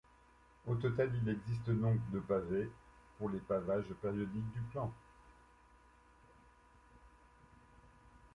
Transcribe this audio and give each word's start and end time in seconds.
Au 0.65 0.73
total, 0.73 1.11
il 1.21 1.29
existe 1.29 1.69
donc 1.69 1.99
de 2.09 2.19
pavés 2.19 2.71
pour 3.19 3.29
les 3.29 3.37
pavages 3.37 3.85
périodiques 4.01 4.51
du 4.51 4.61
plan. 4.71 4.91